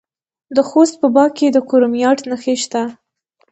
[0.55, 2.83] د خوست په باک کې د کرومایټ نښې شته.